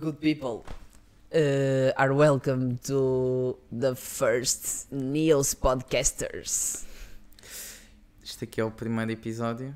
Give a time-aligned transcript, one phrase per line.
[0.00, 0.64] Good people
[1.34, 6.84] uh, are welcome to the first Neos Podcasters.
[8.22, 9.74] Este aqui é o primeiro episódio.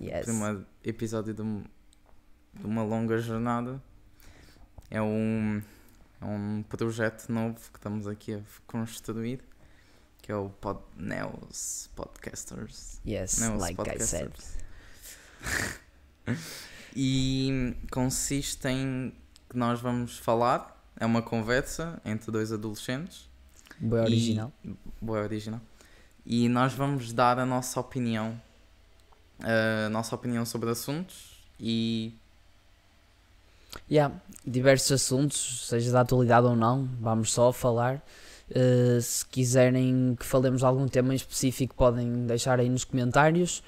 [0.00, 0.24] Yes.
[0.24, 1.64] Primeiro episódio de, um-
[2.54, 3.82] de uma longa jornada.
[4.90, 5.62] É um,
[6.20, 9.40] é um projeto novo que estamos aqui a construir.
[10.22, 13.00] Que é o Pod, Neos Podcasters.
[13.06, 14.32] Yes, Neos like I said.
[16.98, 19.12] E consiste em
[19.48, 20.74] que nós vamos falar.
[20.98, 23.28] É uma conversa entre dois adolescentes.
[23.78, 24.52] Boa E- original.
[25.00, 25.60] Boa original.
[26.24, 28.40] E nós vamos dar a nossa opinião.
[29.40, 32.14] A nossa opinião sobre assuntos e
[33.90, 34.14] Yeah,
[34.44, 38.02] diversos assuntos, seja da atualidade ou não, vamos só falar.
[38.50, 43.62] Uh, se quiserem que falemos de algum tema em específico, podem deixar aí nos comentários.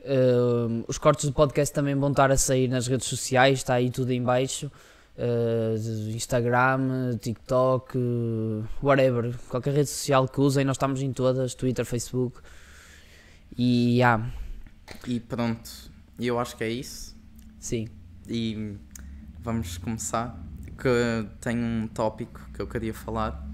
[0.00, 3.90] Uh, os cortes do podcast também vão estar a sair nas redes sociais, está aí
[3.90, 4.70] tudo em baixo.
[5.18, 5.74] Uh,
[6.14, 12.40] Instagram, TikTok, uh, whatever, qualquer rede social que usem, nós estamos em todas, Twitter, Facebook.
[13.56, 14.30] E yeah,
[15.08, 15.68] E pronto,
[16.20, 17.16] eu acho que é isso.
[17.58, 17.88] sim,
[18.28, 18.76] E
[19.40, 20.38] vamos começar.
[20.80, 23.44] Que tenho um tópico que eu queria falar.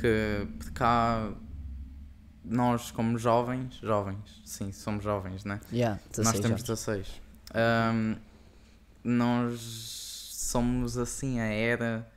[0.00, 1.30] Que por cá,
[2.42, 5.60] nós como jovens, jovens, sim, somos jovens, né?
[5.70, 6.62] yeah, nós 16 temos anos.
[6.62, 7.20] 16.
[7.54, 8.16] Ahm,
[9.04, 12.10] nós somos assim a era.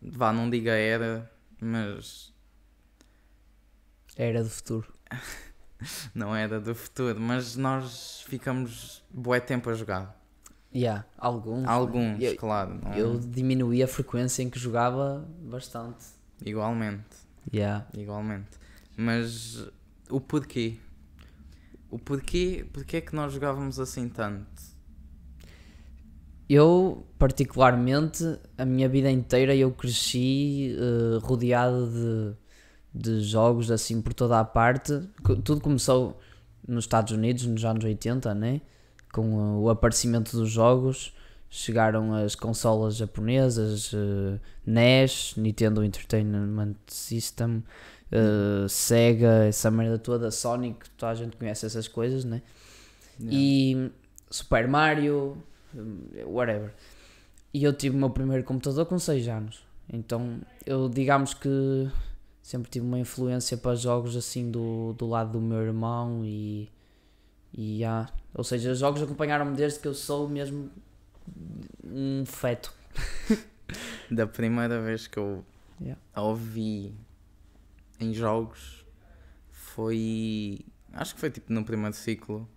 [0.00, 2.32] Vá, não diga era, mas
[4.16, 4.92] Era do futuro.
[6.14, 7.20] não era do futuro.
[7.20, 10.16] Mas nós ficamos bué tempo a jogar.
[10.74, 11.62] Yeah, alguns.
[11.62, 11.68] né?
[11.68, 12.74] Alguns, Eu- claro.
[12.82, 16.04] não- Eu diminuí a frequência em que jogava bastante.
[16.44, 17.04] Igualmente,
[17.52, 17.86] Yeah.
[17.94, 18.50] igualmente.
[18.96, 19.66] Mas
[20.10, 20.76] o porquê?
[21.90, 24.62] O porquê, porquê é que nós jogávamos assim tanto?
[26.48, 28.24] Eu, particularmente,
[28.56, 31.86] a minha vida inteira eu cresci eh, rodeado
[32.94, 34.98] de, de jogos assim por toda a parte.
[35.44, 36.18] Tudo começou
[36.66, 38.62] nos Estados Unidos, nos anos 80, né?
[39.12, 41.12] Com o aparecimento dos jogos.
[41.50, 47.62] Chegaram as consolas japonesas, eh, NES, Nintendo Entertainment System,
[48.10, 52.40] eh, Sega, essa merda toda, Sonic, toda a gente conhece essas coisas, né?
[53.20, 53.90] E
[54.30, 55.42] Super Mario,
[56.24, 56.72] whatever.
[57.52, 59.64] E eu tive o meu primeiro computador com 6 anos.
[59.90, 61.88] Então eu digamos que
[62.42, 66.68] sempre tive uma influência para jogos assim do, do lado do meu irmão e.
[67.52, 70.70] E ah, ou seja, os jogos acompanharam-me desde que eu sou mesmo
[71.84, 72.72] um feto.
[74.10, 75.44] Da primeira vez que eu
[75.80, 76.00] Yeah.
[76.16, 76.92] ouvi
[78.00, 78.84] em jogos
[79.50, 80.60] foi.
[80.92, 82.48] Acho que foi tipo no primeiro ciclo.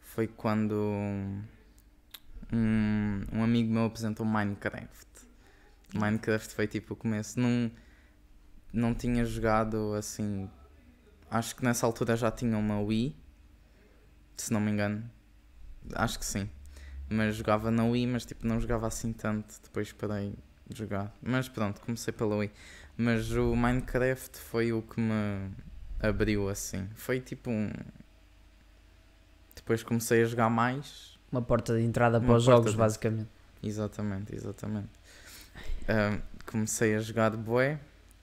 [0.00, 0.74] Foi quando
[2.54, 5.06] um, um amigo meu apresentou Minecraft.
[5.94, 7.38] Minecraft foi tipo o começo.
[7.38, 7.70] Não,
[8.72, 10.48] não tinha jogado assim.
[11.30, 13.16] Acho que nessa altura já tinha uma Wii.
[14.36, 15.08] Se não me engano.
[15.94, 16.48] Acho que sim.
[17.08, 19.54] Mas jogava na Wii, mas tipo não jogava assim tanto.
[19.62, 20.34] Depois parei
[20.66, 21.14] de jogar.
[21.22, 22.50] Mas pronto, comecei pela Wii.
[22.96, 25.50] Mas o Minecraft foi o que me
[26.00, 26.88] abriu assim.
[26.94, 27.70] Foi tipo um.
[29.54, 31.13] Depois comecei a jogar mais.
[31.34, 33.28] Uma porta de entrada Uma para os porta jogos, de- basicamente.
[33.62, 34.88] Exatamente, exatamente.
[35.88, 37.78] Ahm, comecei a jogar de bué.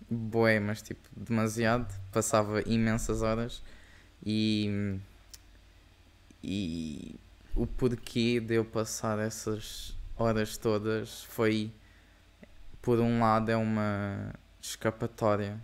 [0.10, 1.94] Bué, mas tipo demasiado.
[2.12, 3.62] Passava imensas horas.
[4.26, 4.98] E.
[6.44, 7.16] E.
[7.56, 11.72] O porquê de eu passar essas horas todas foi.
[12.82, 15.60] Por um lado, é uma escapatória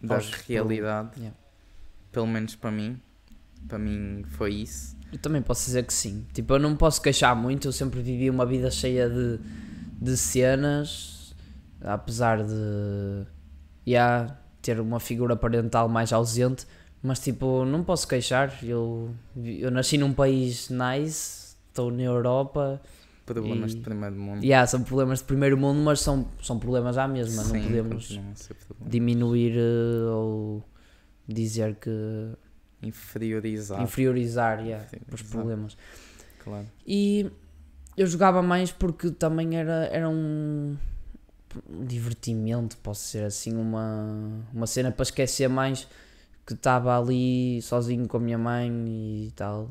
[0.00, 1.18] da Aos- realidade.
[1.18, 1.36] Yeah.
[2.12, 3.00] Pelo menos para mim.
[3.66, 4.96] Para mim foi isso.
[5.12, 6.24] Eu também posso dizer que sim.
[6.32, 9.38] Tipo, eu não posso queixar muito, eu sempre vivi uma vida cheia de,
[10.00, 11.34] de cenas,
[11.82, 13.24] apesar de
[13.86, 16.66] yeah, ter uma figura parental mais ausente,
[17.02, 18.58] mas tipo, não posso queixar.
[18.64, 22.80] Eu, eu nasci num país nice, estou na Europa,
[23.24, 24.42] Problemas E- de primeiro mundo.
[24.44, 28.20] yeah, são problemas de primeiro mundo, mas são, são problemas à mesma, Sim, não podemos
[28.84, 30.62] diminuir eh, ou
[31.28, 31.90] dizer que
[32.82, 33.82] Inferiorizar.
[33.82, 35.76] inferiorizar yeah, os problemas.
[36.42, 36.66] Claro.
[36.86, 37.30] E
[37.96, 40.76] eu jogava mais porque também era, era um,
[41.84, 45.86] divertimento, posso ser assim, uma, uma cena para esquecer mais
[46.46, 48.70] que estava ali sozinho com a minha mãe
[49.26, 49.70] e tal.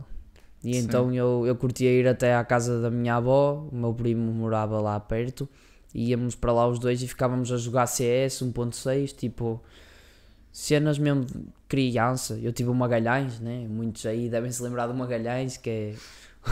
[0.64, 0.80] E Sim.
[0.82, 4.80] então eu, eu curtia ir até à casa da minha avó, o meu primo morava
[4.80, 5.50] lá perto,
[5.94, 9.62] e íamos para lá os dois e ficávamos a jogar CS 1.6, tipo
[10.52, 11.34] cenas mesmo de
[11.68, 12.38] criança.
[12.42, 13.66] Eu tive o Magalhães, né?
[13.68, 15.96] muitos aí devem se lembrar do Magalhães, que é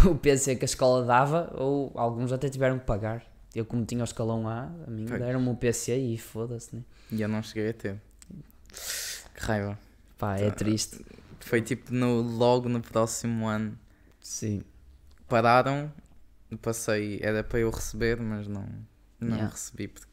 [0.08, 3.24] o PC que a escola dava, ou alguns até tiveram que pagar.
[3.54, 6.84] Eu, como tinha o escalão A, a mim deram-me o PC e foda-se, né?
[7.12, 8.02] E eu não cheguei a ter.
[9.36, 9.78] Que raiva.
[10.18, 11.04] Pá, é triste.
[11.40, 13.78] Foi tipo no, logo no próximo ano.
[14.22, 14.62] Sim.
[15.28, 15.92] Pararam,
[16.62, 18.68] passei, era para eu receber, mas não,
[19.20, 19.50] não Yeah.
[19.52, 20.09] recebi porque.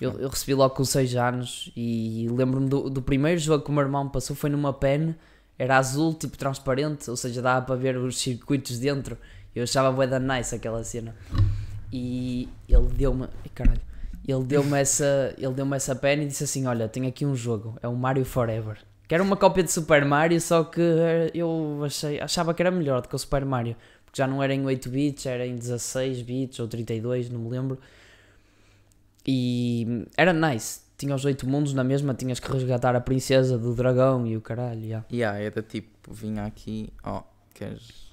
[0.00, 3.72] Eu, eu recebi logo com 6 anos e lembro-me do, do primeiro jogo que o
[3.72, 5.14] meu irmão passou foi numa pen,
[5.58, 9.18] era azul, tipo transparente, ou seja, dava para ver os circuitos dentro.
[9.54, 11.14] Eu achava bué da nice aquela cena.
[11.92, 13.80] E ele deu-me, caralho,
[14.26, 17.76] ele deu-me essa, ele deu-me essa pen e disse assim: "Olha, tenho aqui um jogo,
[17.82, 18.78] é o Mario Forever".
[19.08, 22.70] Que era uma cópia de Super Mario, só que eh, eu achei, achava que era
[22.70, 25.56] melhor do que o Super Mario, porque já não era em 8 bits, era em
[25.56, 27.76] 16 bits ou 32, não me lembro.
[29.26, 30.80] E era nice.
[30.96, 34.40] Tinha os oito mundos na mesma, tinhas que resgatar a princesa do dragão e o
[34.40, 34.84] caralho.
[34.84, 35.06] Yeah.
[35.10, 37.22] Yeah, era tipo, vinha aqui, ó,
[37.54, 38.10] queres.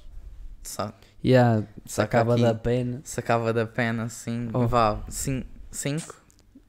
[0.64, 0.94] Sa
[1.24, 1.88] Yeah, Saca
[2.20, 2.44] sacava aqui.
[2.44, 3.02] da pena.
[3.04, 4.68] sacava da pena assim, Oh.
[4.68, 5.46] vá, 5?
[5.72, 6.16] Cinco?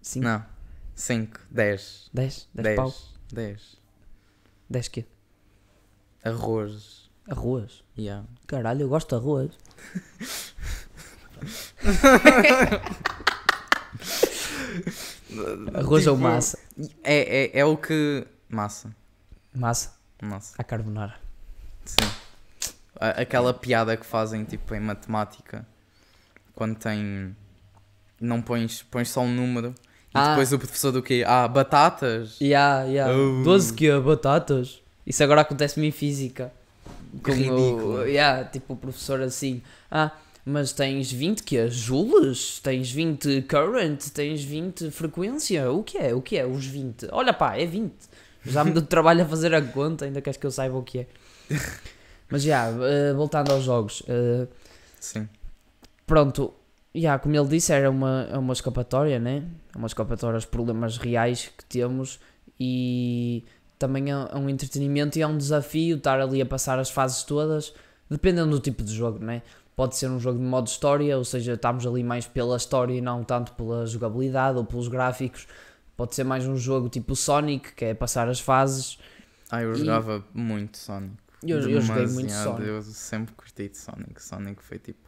[0.03, 0.21] Sim.
[0.21, 0.45] Não,
[0.95, 2.11] 5, 10.
[2.13, 2.49] 10?
[2.55, 2.95] 10 pau?
[3.33, 3.77] 10.
[4.71, 5.05] 10 quê?
[6.25, 7.09] Arroz.
[7.29, 7.85] Arroz.
[7.97, 8.27] Yeah.
[8.47, 9.51] Caralho, eu gosto de arroz.
[15.75, 16.59] arroz ou Tipo, massa?
[17.03, 18.27] É, é, é o que.
[18.49, 18.95] Massa.
[19.55, 19.93] Massa.
[20.23, 20.55] Massa.
[20.59, 21.15] A carbonara.
[21.85, 21.97] Sim.
[23.01, 25.67] Aquela piada que fazem tipo em matemática
[26.55, 27.35] quando tem.
[28.21, 29.73] Não pões, pões só um número
[30.13, 30.31] e Ah.
[30.31, 31.23] depois o professor do quê?
[31.25, 32.37] Ah, batatas!
[32.41, 33.15] Yeah, yeah.
[33.15, 33.45] Oh.
[33.45, 34.83] 12 que é batatas.
[35.07, 36.53] Isso agora acontece-me em física.
[37.23, 38.01] Com ridículo.
[38.01, 39.63] O, yeah, tipo o professor assim.
[39.89, 40.11] Ah,
[40.49, 42.59] mas tens 20 que é joules?
[42.61, 44.09] Tens 20 current?
[44.15, 45.71] Tens 20 frequência?
[45.71, 46.15] O que é?
[46.15, 46.47] O que é?
[46.47, 47.09] Os 20?
[47.13, 47.93] Olha pá, é 20.
[48.47, 51.01] Já me deu trabalho a fazer a conta, ainda queres que eu saiba o que
[51.01, 51.07] é.
[52.31, 54.03] Mas já, eh, voltando aos jogos.
[54.09, 54.47] eh,
[54.99, 55.29] Sim.
[56.07, 56.53] pronto,
[56.95, 59.45] já, como ele disse, era uma, é uma escapatória, né?
[59.75, 62.19] É uma escapatória aos problemas reais que temos
[62.59, 63.45] e
[63.79, 67.23] também é, é um entretenimento e é um desafio estar ali a passar as fases
[67.23, 67.75] todas,
[68.11, 69.43] dependendo do tipo de jogo, né?
[69.79, 73.01] Pode ser um jogo de modo história, ou seja, estamos ali mais pela história e
[73.01, 75.47] não tanto pela jogabilidade ou pelos gráficos.
[75.97, 78.99] Pode ser mais um jogo tipo Sonic, que é passar as fases.
[79.49, 81.15] Ah, eu E- jogava muito Sonic.
[81.45, 82.67] Eu, eu joguei muito Sonic.
[82.69, 84.21] Eu sempre curti de Sonic.
[84.21, 84.99] Sonic foi tipo.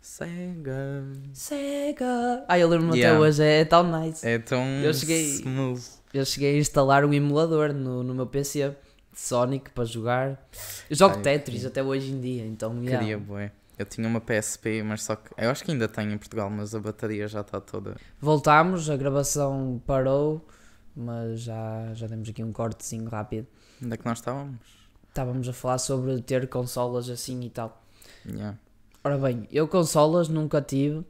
[0.00, 1.02] Sega.
[1.32, 2.44] Sega!
[2.48, 3.16] Ah, eu lembro-me Yeah.
[3.18, 4.24] até hoje, é tão nice.
[4.24, 5.82] É tão Eu cheguei- smooth.
[6.14, 8.68] Eu cheguei a instalar um emulador no, no meu PC
[9.12, 10.48] de Sonic para jogar.
[10.88, 12.98] Eu jogo eu Tetris até hoje em dia, então yeah.
[13.00, 13.50] Queria, bué.
[13.78, 15.30] Eu tinha uma PSP, mas só que.
[15.36, 17.96] Eu acho que ainda tenho em Portugal, mas a bateria já está toda.
[18.20, 20.46] voltámos, a gravação parou,
[20.94, 23.46] mas já, já demos aqui um cortezinho rápido.
[23.82, 24.60] Onde é que nós estávamos?
[25.08, 27.82] Estávamos a falar sobre ter consolas assim e tal.
[28.26, 28.58] Yeah.
[29.04, 31.04] Ora bem, eu consolas nunca tive,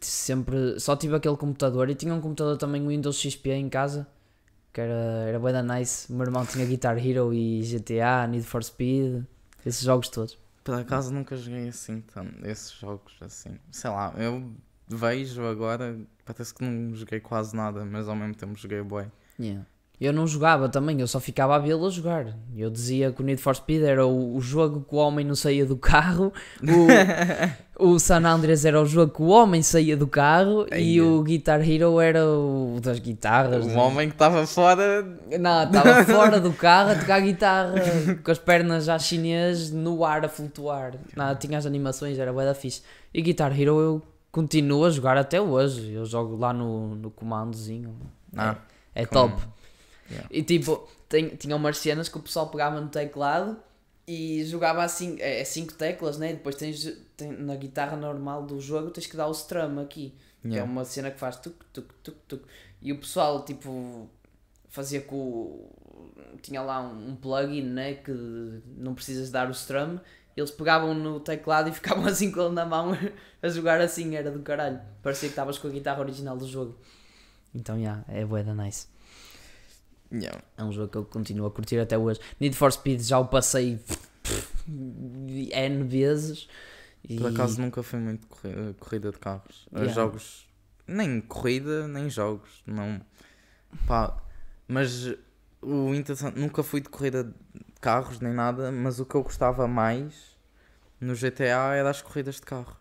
[0.00, 4.06] sempre só tive aquele computador e tinha um computador também Windows XP em casa,
[4.72, 6.10] que era, era bué da nice.
[6.10, 9.24] O meu irmão tinha Guitar Hero e GTA, Need for Speed,
[9.66, 10.43] esses jogos todos.
[10.64, 13.58] Por acaso nunca joguei assim, tanto, esses jogos assim.
[13.70, 14.50] Sei lá, eu
[14.88, 19.10] vejo agora, parece que não joguei quase nada, mas ao mesmo tempo joguei bué.
[19.38, 19.66] Yeah.
[20.04, 22.26] Eu não jogava também, eu só ficava a vê-lo a jogar.
[22.56, 25.34] Eu dizia que o Need for Speed era o, o jogo que o homem não
[25.34, 26.32] saía do carro,
[27.78, 31.04] o, o San Andreas era o jogo que o homem saía do carro e Eia.
[31.04, 33.64] o Guitar Hero era o das guitarras.
[33.64, 33.76] O né?
[33.76, 35.02] homem que estava fora.
[35.40, 37.74] Não, estava fora do carro a tocar guitarra
[38.22, 40.92] com as pernas já chinês no ar a flutuar.
[41.16, 42.82] Não, tinha as animações, era bué da fixe.
[43.12, 45.92] E Guitar Hero eu continuo a jogar até hoje.
[45.92, 47.94] Eu jogo lá no, no comandozinho.
[48.36, 48.56] Ah,
[48.94, 49.53] É com- top.
[50.10, 50.28] Yeah.
[50.30, 53.56] E tipo, tem, tinha umas cenas que o pessoal pegava no teclado
[54.06, 56.32] e jogava assim, é, é cinco teclas, né?
[56.34, 56.84] Depois tens,
[57.16, 60.14] tem, na guitarra normal do jogo tens que dar o strum aqui.
[60.44, 60.70] É Yeah.
[60.70, 62.42] uma cena que faz tuc, tuc, tuc, tuc.
[62.82, 64.10] E o pessoal, tipo,
[64.68, 65.16] fazia com.
[65.16, 65.70] o-
[66.42, 67.94] Tinha lá um, um plugin, né?
[67.94, 68.12] Que
[68.76, 69.98] não precisas dar o strum.
[70.36, 72.92] Eles pegavam no teclado e ficavam assim com ele na mão
[73.42, 74.80] a jogar assim, era do caralho.
[75.02, 76.76] Parecia que estavas com a guitarra original do jogo.
[77.54, 78.86] Então, já, é bué da nice.
[80.12, 80.40] Yeah.
[80.56, 82.20] É um jogo que eu continuo a curtir até hoje.
[82.40, 83.80] Need for Speed já o passei
[84.66, 86.48] N vezes.
[87.08, 87.18] E...
[87.18, 89.66] Por acaso nunca fui muito corri- corrida de carros.
[89.70, 89.94] Os Yeah.
[89.94, 90.46] Jogos.
[90.86, 92.62] Nem corrida, nem jogos.
[92.66, 93.00] Não.
[93.86, 94.16] Pá.
[94.68, 95.14] Mas
[95.60, 96.38] o interessante.
[96.38, 97.32] Nunca fui de corrida de
[97.80, 98.70] carros nem nada.
[98.70, 100.36] Mas o que eu gostava mais
[101.00, 102.76] no GTA era as corridas de carro.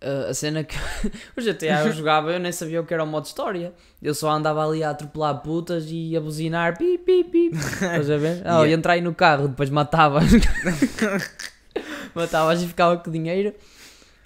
[0.00, 0.76] Uh, a cena que
[1.36, 3.72] o GTA eu jogava, eu nem sabia o que era o modo história.
[4.00, 7.50] Eu só andava ali a atropelar putas e a buzinar pi pi pi.
[7.52, 8.42] Estás a ver?
[8.46, 8.68] Ah, Yeah.
[8.68, 10.20] e entrar aí no carro, depois matava.
[12.14, 13.52] matavas e ficava com dinheiro.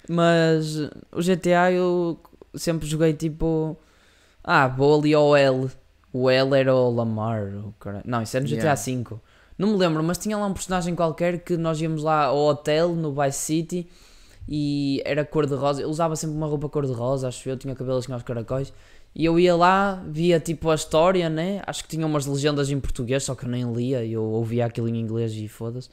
[0.07, 0.77] Mas
[1.11, 2.19] o GTA eu
[2.53, 3.75] sempre joguei tipo.
[4.43, 5.69] Ah, vou ali ao L.
[6.11, 7.45] O L era o Lamar.
[7.55, 8.01] O cara...
[8.05, 8.81] Não, isso era no GTA Yeah.
[9.09, 9.15] V.
[9.57, 12.89] Não me lembro, mas tinha lá um personagem qualquer que nós íamos lá ao hotel
[12.89, 13.89] no Vice City
[14.47, 15.81] e era cor-de-rosa.
[15.81, 18.73] Ele usava sempre uma roupa cor-de-rosa, acho eu, tinha cabelo assim aos caracóis.
[19.15, 21.61] E eu ia lá, via tipo a história, né?
[21.67, 24.89] Acho que tinha umas legendas em português, só que eu nem lia, eu ouvia aquilo
[24.89, 25.89] em inglês e foda-se.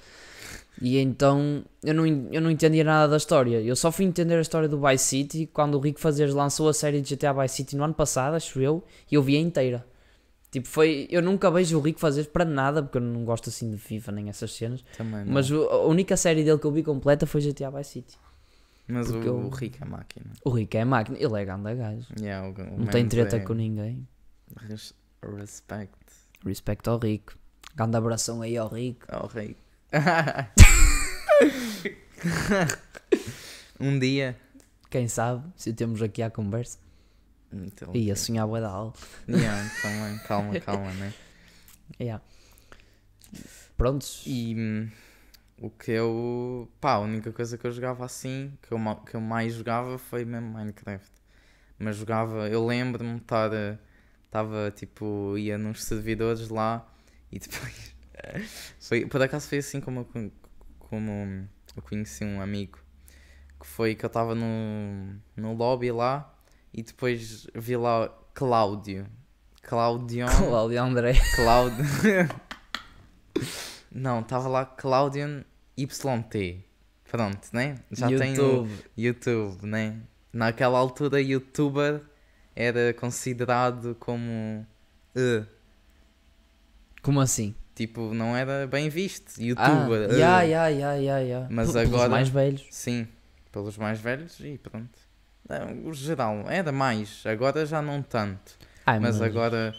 [0.81, 3.61] E então eu não, eu não entendia nada da história.
[3.61, 6.73] Eu só fui entender a história do Vice City quando o Rico Fazeres lançou a
[6.73, 9.85] série de GTA Vice City no ano passado, acho eu, e eu vi a inteira.
[10.51, 11.07] Tipo, foi.
[11.11, 14.13] Eu nunca vejo o Rico Fazeres para nada, porque eu não gosto assim de FIFA
[14.13, 14.83] nem essas cenas.
[14.97, 15.33] Também não.
[15.33, 18.19] Mas a única série dele que eu vi completa foi GTA Vice City.
[18.89, 20.27] Mas o, o Rico é máquina.
[20.45, 22.07] O Rico é máquina, ele é grande gajo.
[22.19, 24.07] Yeah, o, o Não tem Mendes treta é- com ninguém.
[24.69, 25.95] res- Respect
[26.45, 27.35] Respeito ao Rico.
[27.77, 29.07] Grande abração aí ao Rico.
[29.09, 29.61] ao Rico.
[33.79, 34.37] um dia.
[34.91, 36.79] Quem sabe, se temos aqui a conversa.
[37.53, 38.99] Então, E a sonhar bué da alta.
[39.29, 40.19] yeah, também.
[40.27, 41.13] Calma, calma, né?
[42.01, 42.23] Yeah.
[43.77, 44.23] Prontos.
[44.25, 44.89] E hum,
[45.61, 46.69] o que eu.
[46.81, 50.25] Pá, a única coisa que eu jogava assim, que eu, que eu mais jogava foi
[50.25, 51.11] mesmo Minecraft.
[51.79, 53.53] Mas jogava, eu lembro-me de estar.
[53.53, 53.79] eh,
[54.25, 56.87] Estava tipo, ia nos servidores lá
[57.33, 57.97] e depois.
[58.79, 60.33] foi, por acaso foi assim como eu,
[60.79, 62.79] como eu conheci um amigo.
[63.59, 66.33] Que foi que eu estava no, no lobby lá
[66.73, 69.07] e depois vi lá Cláudio.
[69.63, 70.29] Claudion.
[70.49, 71.15] Cláudio André.
[71.35, 71.85] Cláudio.
[73.93, 75.45] Não, estava lá Claudian
[75.77, 76.61] YT.
[77.11, 77.77] Pronto, né?
[77.91, 78.71] Já tem o YouTube.
[78.97, 79.97] YouTube, né?
[80.33, 82.01] Naquela altura, youtuber
[82.55, 84.65] era considerado como.
[85.17, 85.45] eh,
[87.03, 87.55] Como assim?
[87.75, 89.33] tipo, não era bem visto.
[89.39, 90.11] Ah, Youtuber.
[90.11, 90.19] eh.
[90.19, 91.47] ya, ya, ya, ya, ya.
[91.51, 92.67] Mas Pelos agora- mais velhos.
[92.71, 93.09] Sim,
[93.51, 94.99] pelos mais velhos e pronto.
[95.49, 97.23] Não, o geral, era mais.
[97.27, 98.57] Agora já não tanto.
[98.87, 99.75] Ai, Mas agora.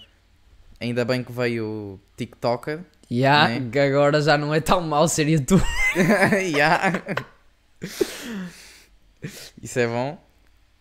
[0.80, 2.84] Ainda bem que veio o TikToker.
[3.12, 3.70] Ya, né?
[3.70, 5.64] que agora já não é tão mau ser YouTube.
[6.56, 7.04] Ya.
[9.62, 10.18] Isso é bom.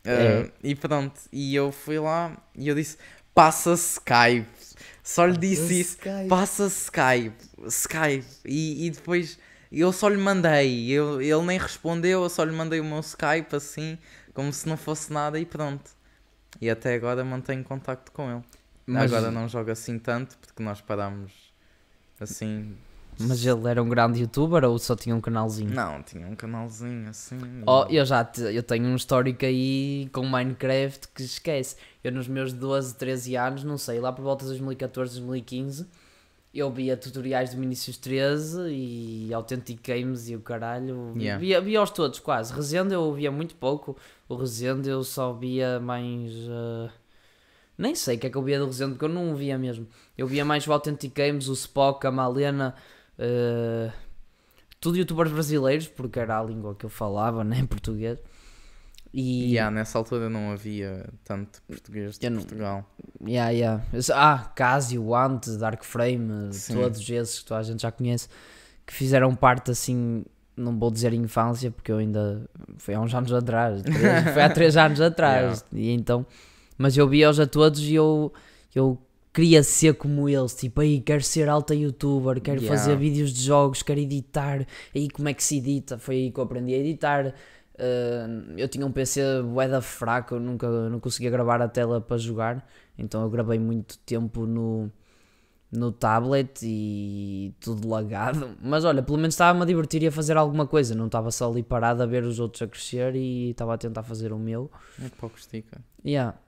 [0.04, 0.42] É.
[0.42, 2.96] Uh, e pronto, e eu fui lá e eu disse:
[3.34, 4.46] passa Skype.
[5.02, 7.34] Só lhe disse isso: passa Skype.
[7.66, 8.26] Skype.
[8.44, 9.36] E, e depois
[9.72, 10.88] eu só lhe mandei.
[10.88, 13.98] Eu, ele nem respondeu, eu só lhe mandei o meu Skype assim,
[14.32, 15.90] como se não fosse nada e pronto.
[16.60, 18.44] E até agora mantenho contacto com ele.
[18.86, 21.49] Mas, Agora não jogo assim tanto porque nós parámos
[22.20, 22.74] assim.
[23.18, 25.74] mas ele era um grande youtuber ou só tinha um canalzinho?
[25.74, 27.38] Não, tinha um canalzinho assim.
[27.66, 31.76] Oh, eu já te- eu tenho um histórico aí com Minecraft que esquece.
[32.02, 35.86] Eu nos meus 12, 13 anos, não sei, lá por volta de 2014, 2015,
[36.52, 41.12] eu via tutoriais do Vinicius 13 e Authentic Games e o caralho.
[41.16, 41.38] Yeah.
[41.38, 42.52] Via, via-os todos quase.
[42.52, 43.96] Resende eu via muito pouco.
[44.28, 46.32] O Resende eu só via mais.
[46.48, 46.90] ah,
[47.80, 49.86] Nem sei o que é que eu via do Resende, porque eu não via mesmo.
[50.18, 52.74] Eu via mais o Authentic Games, o Spock, a Malena.
[53.18, 53.92] ah,
[54.80, 58.18] tudo youtubers brasileiros, porque era a língua que eu falava, né, em português.
[59.12, 62.84] E Yeah, nessa altura não havia tanto português de Eu não- Portugal.
[63.26, 63.82] Yeah, yeah.
[64.14, 66.74] Ah, Casio, Ant, Dark Frame, Sim.
[66.74, 68.28] todos esses que toda a gente já conhece,
[68.86, 70.24] que fizeram parte assim,
[70.56, 72.48] não vou dizer infância, porque eu ainda.
[72.78, 76.24] Foi há uns anos atrás, três- foi há três anos atrás, e então.
[76.80, 78.32] Mas eu via-os a todos e eu,
[78.74, 78.96] eu
[79.34, 82.74] queria ser como eles, tipo, aí quero ser alta youtuber, quero Yeah.
[82.74, 85.98] fazer vídeos de jogos, quero editar, aí como é que se edita?
[85.98, 87.34] Foi aí que eu aprendi a editar.
[87.74, 92.16] Uh, eu tinha um PC boeda fraco, eu nunca não conseguia gravar a tela para
[92.16, 94.90] jogar, então eu gravei muito tempo no,
[95.70, 98.56] no tablet e tudo lagado.
[98.62, 101.50] Mas olha, pelo menos estava-me a divertir e a fazer alguma coisa, não estava só
[101.50, 104.70] ali parado a ver os outros a crescer e estava a tentar fazer o meu.
[104.98, 105.78] É pouco estica.
[106.02, 106.38] Yeah.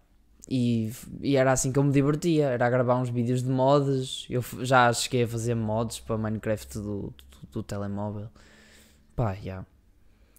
[0.48, 4.26] E, e era assim que eu me divertia, era a gravar uns vídeos de mods.
[4.28, 7.14] Eu já cheguei a fazer mods para Minecraft do, do,
[7.52, 8.28] do telemóvel.
[9.14, 9.64] Pá, yeah.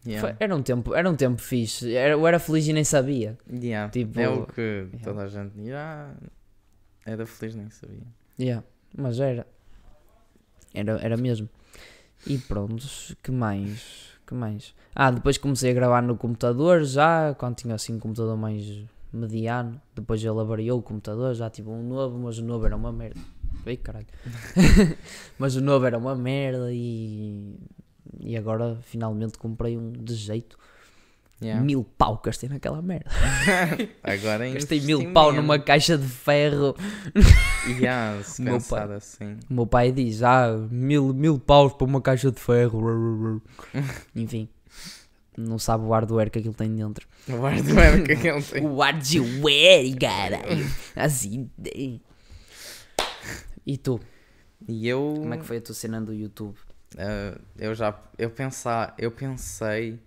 [0.06, 0.28] Yeah.
[0.28, 1.94] Foi- era um tempo, era um tempo fixe.
[1.96, 3.38] Era, eu era feliz e nem sabia.
[3.50, 3.90] Yeah.
[3.90, 6.14] tipo- é o que toda a gente já
[7.06, 8.04] era feliz, nem sabia.
[8.38, 8.66] Yeah,
[8.98, 9.48] mas era.
[10.74, 11.48] Era, era mesmo.
[12.28, 12.86] E pronto,
[13.22, 14.12] que mais?
[14.28, 14.74] Que mais?
[14.96, 18.66] Ah, depois comecei a gravar no computador já, quando tinha assim um computador mais
[19.14, 19.80] mediano.
[19.96, 23.20] Depois ele avariou o computador, já tive um novo, mas o novo era uma merda.
[23.66, 24.08] Ei, caralho.
[25.38, 27.56] mas o novo era uma merda e.
[28.20, 30.58] E agora finalmente comprei um de jeito.
[31.42, 31.62] Yeah.
[31.62, 33.10] Mil pau gastei naquela merda.
[34.02, 36.74] Agora Gastei mil pau numa caixa de ferro.
[37.68, 38.94] Yeah, se O meu pai.
[38.94, 39.38] assim.
[39.50, 43.42] O meu pai diz, ah, mil, mil paus para uma caixa de ferro.
[44.16, 44.48] Enfim.
[45.38, 47.08] Não sabe o hardware que aquilo tem dentro.
[47.28, 48.66] O hardware que aquele tem.
[48.66, 50.66] O hardware, caralho.
[50.96, 51.50] Assim.
[53.66, 54.00] E tu?
[54.68, 55.16] E eu.
[55.18, 56.58] Como é que foi a tua cena do YouTube?
[56.96, 60.00] Uh, eu já eu pensar, eu pensei,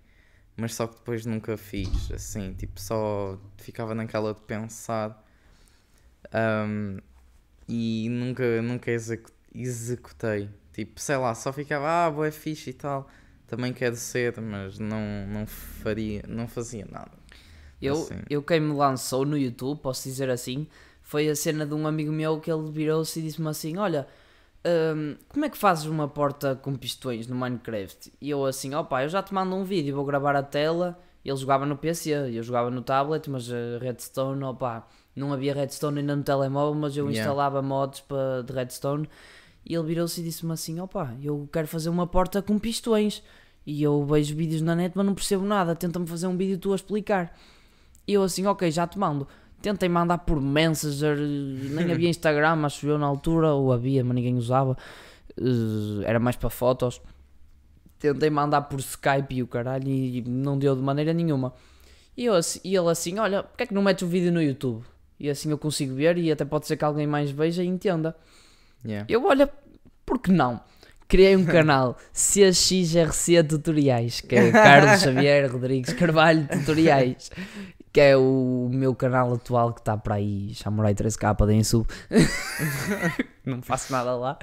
[0.55, 5.21] mas só que depois nunca fiz, assim, tipo, só ficava naquela de pensar
[6.33, 6.97] um,
[7.67, 10.49] e nunca, nunca execu executei.
[10.71, 13.09] Tipo, sei lá, só ficava, ah, boa, é fixe e tal,
[13.47, 17.11] também quero ser, mas não, não faria, não fazia nada.
[17.81, 18.15] Eu, Assim.
[18.29, 20.67] eu quem me lançou no YouTube, posso dizer assim,
[21.01, 24.07] foi a cena de um amigo meu que ele virou-se e disse-me assim: Olha,
[24.95, 28.11] hum, como é que fazes uma porta com pistões no Minecraft?
[28.19, 30.99] E eu assim: Opa, eu já te mando um vídeo, vou gravar a tela.
[31.23, 35.99] Ele jogava no PC, eu jogava no tablet, mas a Redstone, opa, não havia Redstone
[35.99, 37.19] ainda no telemóvel, mas eu Yeah.
[37.19, 39.09] instalava mods para de Redstone.
[39.67, 43.21] E ele virou-se e disse-me assim: Opa, eu quero fazer uma porta com pistões.
[43.65, 45.75] E eu vejo vídeos na net, mas não percebo nada.
[45.75, 47.37] Tenta-me fazer um vídeo tu a explicar.
[48.07, 49.27] E eu assim, ok, já te mando.
[49.61, 51.17] Tentei mandar por Messenger,
[51.75, 54.77] nem havia Instagram, acho eu na altura, ou havia, mas ninguém usava.
[55.37, 57.01] Eh, Era mais para fotos.
[57.99, 61.53] Tentei mandar por Skype e o caralho e não deu de maneira nenhuma.
[62.15, 64.41] E, eu, assim- e ele assim, olha, porque é que não metes o vídeo no
[64.41, 64.83] YouTube?
[65.19, 68.15] E assim eu consigo ver e até pode ser que alguém mais veja e entenda.
[68.87, 69.05] Yeah.
[69.09, 69.51] Eu, olha,
[70.05, 70.61] por que não?
[71.07, 77.29] Criei um canal CXRC Tutoriais, que é Carlos Xavier Rodrigues Carvalho Tutoriais,
[77.91, 81.87] que é o meu canal atual que está para aí, Samurai 3K, deem sub.
[83.45, 84.37] não faço nada lá.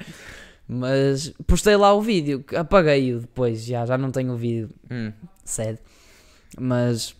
[0.67, 5.11] Mas postei lá o vídeo, apaguei-o depois, já, já não tenho o vídeo, Hum.
[5.43, 5.79] sede.
[6.59, 7.15] Mas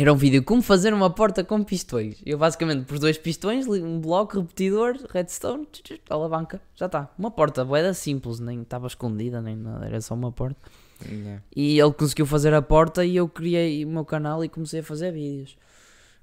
[0.00, 2.22] era um vídeo como fazer uma porta com pistões.
[2.24, 5.66] Eu basicamente pus dois pistões, um bloco, repetidor, redstone,
[6.08, 7.12] alavanca, já está.
[7.18, 10.60] Uma porta, boeda simples, nem estava escondida, nem nada, era só uma porta.
[11.04, 11.42] Yeah.
[11.54, 14.82] E ele conseguiu fazer a porta e eu criei o meu canal e comecei a
[14.84, 15.56] fazer vídeos.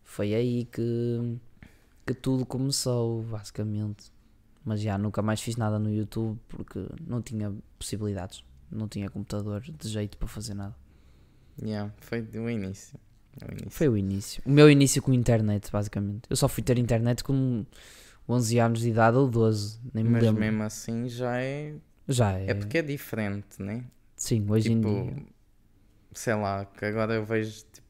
[0.04, 1.38] Foi aí que,
[2.06, 4.12] que tudo começou, basicamente.
[4.64, 8.44] Mas já nunca mais fiz nada no YouTube porque não tinha possibilidades.
[8.72, 10.76] Não tinha computador de jeito para fazer nada.
[11.62, 11.92] Yeah.
[11.98, 13.00] Foi o início.
[13.42, 13.70] O início.
[13.70, 14.44] Foi o início.
[14.46, 16.22] O meu início com internet, basicamente.
[16.30, 17.66] Eu só fui ter internet com
[18.30, 19.80] 11 anos de idade ou 12.
[19.94, 20.40] Nem me Mas lembro.
[20.40, 21.74] mesmo assim já é.
[22.08, 22.52] Já é.
[22.52, 23.84] É porque é diferente, né?
[24.16, 25.24] Sim, hoje tipo, em dia.
[26.14, 27.86] sei lá, que agora eu vejo tipo.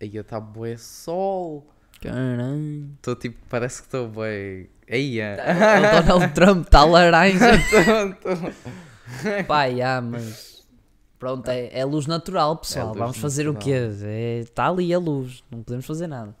[0.00, 1.66] Aí está bué sol.
[2.00, 2.88] Caralho.
[2.96, 4.66] Estou tipo, parece que estou bué.
[4.88, 5.36] Aí é.
[5.36, 7.46] O Donald Trump está laranja.
[9.46, 10.59] Pá, já, mas.
[11.20, 12.88] Pronto, é, é luz natural, pessoal.
[12.88, 13.78] luz Vamos fazer o quê?
[13.88, 14.10] natural.
[14.40, 15.44] Está ali a luz.
[15.50, 16.34] Não podemos fazer nada.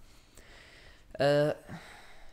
[1.18, 1.54] Ah,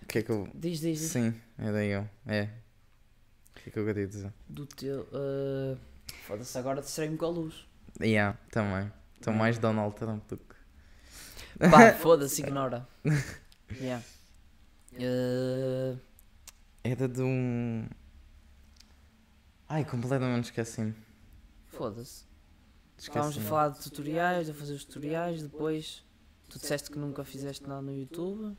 [0.02, 0.50] O que é que eu.
[0.56, 1.12] diz, diz, diz.
[1.12, 2.08] Sim, era eu.
[2.26, 2.44] É.
[2.44, 4.34] O que é que eu queria dizer?
[4.48, 5.08] Do teu.
[5.14, 5.78] ah,
[6.26, 7.68] Foda-se, agora distraí-me com a luz.
[8.00, 8.90] Yeah, também.
[9.16, 10.56] Estou mais Donald Trump do que.
[11.70, 12.88] Pá, foda-se, ignora.
[13.82, 14.02] Yeah.
[14.96, 15.98] Ah,
[16.84, 17.88] Era de um.
[19.68, 20.96] Ai, completamente esqueci-me.
[21.68, 22.26] Foda-se.
[22.98, 23.46] Estávamos a Esqueci-me.
[23.50, 26.04] falar de tutoriais, a fazer os tutoriais, depois
[26.50, 28.56] tu disseste que nunca fizeste nada no YouTube.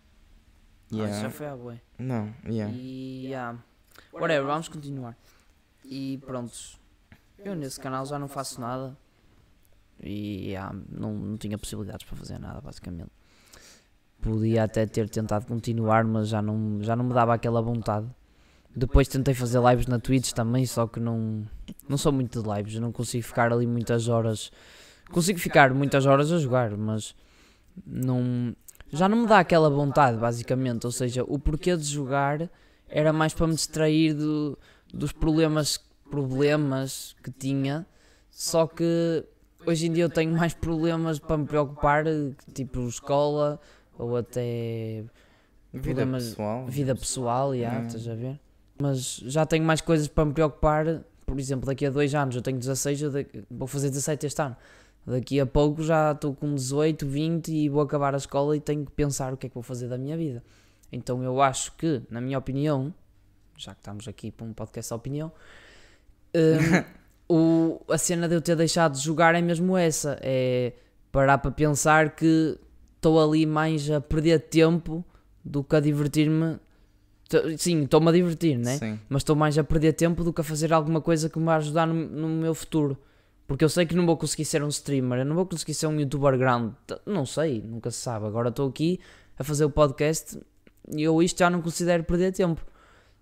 [0.90, 1.20] Ah, Yeah.
[1.22, 1.78] já foi à boa.
[1.98, 2.72] Não, yeah.
[2.74, 3.58] E yeah.
[4.12, 5.16] whatever, vamos continuar.
[5.84, 6.78] E prontos.
[7.38, 8.96] Eu nesse canal já não faço nada.
[10.02, 13.10] E yeah, não, não tinha possibilidades para fazer nada, basicamente.
[14.22, 18.08] Podia até ter tentado continuar, mas já não, já não me dava aquela vontade.
[18.76, 21.44] Depois tentei fazer lives na Twitch também, só que não,
[21.88, 24.50] não sou muito de lives, não consigo ficar ali muitas horas.
[25.10, 27.14] Consigo ficar muitas horas a jogar, mas
[27.86, 28.54] não,
[28.92, 30.84] já não me dá aquela vontade, basicamente.
[30.84, 32.48] Ou seja, o porquê de jogar
[32.88, 34.56] era mais para me distrair do,
[34.92, 37.86] dos problemas, problemas que tinha.
[38.30, 39.24] Só que
[39.66, 42.04] hoje em dia eu tenho mais problemas para me preocupar,
[42.54, 43.58] tipo escola
[43.98, 45.04] ou até
[45.72, 46.66] Vida pessoal.
[46.66, 47.86] vida pessoal, já, Hum.
[47.86, 48.40] estás a ver?
[48.80, 51.02] Mas já tenho mais coisas para me preocupar.
[51.26, 54.40] Por exemplo, daqui a dois anos eu tenho 16, eu daqui- vou fazer 17 este
[54.40, 54.56] ano.
[55.06, 58.84] Daqui a pouco já estou com 18, 20 e vou acabar a escola e tenho
[58.84, 60.42] que pensar o que é que vou fazer da minha vida.
[60.92, 62.92] Então eu acho que, na minha opinião,
[63.56, 65.32] já que estamos aqui para um podcast de opinião,
[66.34, 66.84] hum,
[67.28, 70.18] o, a cena de eu ter deixado de jogar é mesmo essa.
[70.22, 70.72] É
[71.10, 72.58] parar para pensar que
[72.96, 75.04] estou ali mais a perder tempo
[75.44, 76.58] do que a divertir-me.
[77.58, 78.78] Sim, estou-me a divertir, né?
[78.78, 78.98] Sim.
[79.08, 81.56] Mas estou mais a perder tempo do que a fazer alguma coisa que me vai
[81.56, 82.96] ajudar no, no meu futuro.
[83.46, 85.86] Porque eu sei que não vou conseguir ser um streamer, eu não vou conseguir ser
[85.86, 86.74] um youtuber grande.
[87.06, 88.26] Não sei, nunca se sabe.
[88.26, 89.00] Agora estou aqui
[89.38, 90.38] a fazer o podcast
[90.94, 92.64] e eu isto já não considero perder tempo.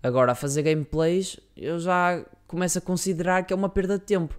[0.01, 4.37] Agora, a fazer gameplays, eu já começo a considerar que é uma perda de tempo.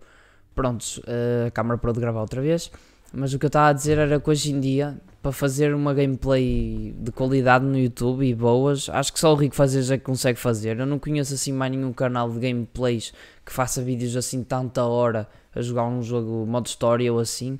[0.54, 2.70] prontos, eh, a câmara parou de gravar outra vez.
[3.12, 5.92] Mas o que eu estava a dizer era que hoje em dia, para fazer uma
[5.92, 10.04] gameplay de qualidade no YouTube e boas, acho que só o Rico Fazer é que
[10.04, 10.78] consegue fazer.
[10.78, 13.12] Eu não conheço assim mais nenhum canal de gameplays
[13.44, 17.58] que faça vídeos assim tanta hora a jogar um jogo modo história ou assim.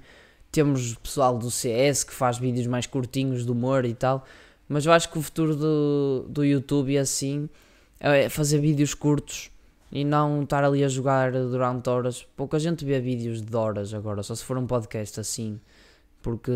[0.53, 4.25] Temos pessoal do CS que faz vídeos mais curtinhos de humor e tal.
[4.69, 7.49] Mas eu acho que o futuro do, do YouTube é assim,
[7.99, 9.51] é fazer vídeos curtos
[9.91, 12.27] e não estar ali a jogar durante horas.
[12.37, 15.59] Pouca gente vê vídeos de horas agora, só se for um podcast assim.
[16.23, 16.53] Porque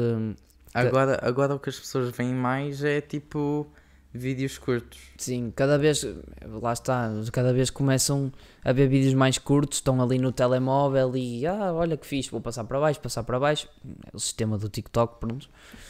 [0.75, 3.71] Agora, agora o que as pessoas veem mais é tipo
[4.15, 5.01] vídeos curtos.
[5.17, 6.07] sim, cada vez
[6.45, 8.31] lá está, cada vez começam
[8.63, 12.41] a ver vídeos mais curtos, estão ali no telemóvel e ah, olha que fixe, vou
[12.41, 13.69] passar para baixo, passar para baixo.
[14.13, 15.49] É o sistema do TikTok, pronto.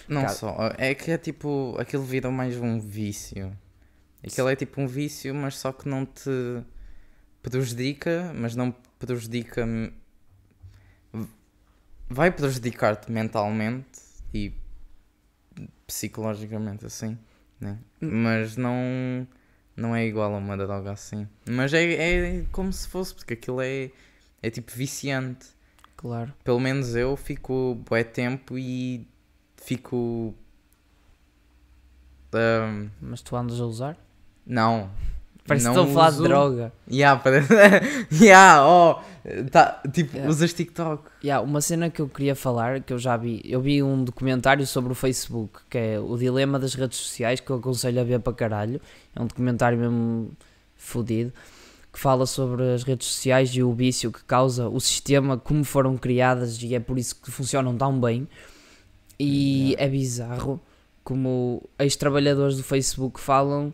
[0.09, 0.35] Não Cara.
[0.35, 3.57] só, é que é tipo, aquilo vira mais um vício.
[4.25, 6.63] Aquilo é tipo um vício, mas só que não te
[7.43, 9.67] prejudica, mas não prejudica.
[12.09, 14.01] Vai prejudicar-te mentalmente
[14.33, 14.53] e
[15.87, 17.19] psicologicamente, assim,
[17.61, 17.79] né?
[18.01, 19.27] Mas não,
[19.77, 21.29] não é igual a uma droga assim.
[21.49, 21.83] Mas é,
[22.41, 23.91] é como se fosse, porque aquilo é,
[24.43, 25.47] é tipo viciante.
[25.97, 26.33] Claro.
[26.43, 29.07] Pelo menos eu fico bué tempo e
[29.57, 30.35] fico.
[32.33, 33.97] ahm, Mas tu andas a usar?
[34.45, 34.91] não.
[35.47, 36.73] Parece que não estão a falar de droga.
[36.91, 37.53] Yeah, parece.
[38.23, 39.01] yeah, oh,
[39.51, 40.31] tá, tipo, Yeah.
[40.31, 41.05] usas TikTok.
[41.25, 44.67] Yeah, uma cena que eu queria falar, que eu já vi, eu vi um documentário
[44.67, 48.21] sobre o Facebook, que é o dilema das redes sociais, que eu aconselho a ver
[48.21, 48.81] para caralho.
[49.17, 50.31] É um documentário mesmo
[50.77, 51.33] fodido,
[51.93, 55.97] que fala sobre as redes sociais e o vício que causa, o sistema, como foram
[55.97, 58.29] criadas e é por isso que funcionam tão bem.
[59.19, 60.61] E é bizarro
[61.05, 63.73] como ex-trabalhadores do Facebook falam,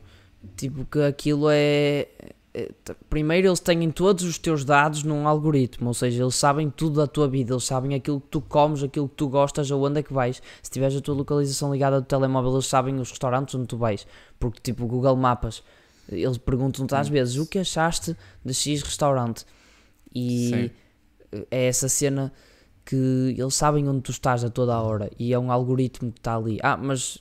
[0.57, 2.09] tipo, que aquilo é,
[2.55, 2.71] é,
[3.09, 7.07] Primeiro, eles têm todos os teus dados num algoritmo, ou seja, eles sabem tudo da
[7.07, 10.13] tua vida, eles sabem aquilo que tu comes, aquilo que tu gostas, aonde é que
[10.13, 10.43] vais.
[10.63, 14.07] Se tiveres a tua localização ligada do telemóvel, eles sabem os restaurantes onde tu vais,
[14.41, 15.63] porque, tipo, Google Mapas,
[16.09, 19.45] eles perguntam-te às vezes o que achaste de X restaurante.
[20.15, 21.45] E Sim.
[21.51, 22.33] é essa cena
[22.85, 26.19] que eles sabem onde tu estás a toda a hora e é um algoritmo que
[26.19, 26.59] está ali.
[26.63, 27.19] Ah, mas